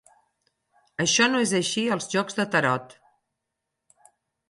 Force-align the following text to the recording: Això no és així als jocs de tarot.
Això 1.05 1.27
no 1.35 1.43
és 1.45 1.53
així 1.61 1.85
als 1.99 2.09
jocs 2.17 2.41
de 2.43 2.49
tarot. 2.57 2.99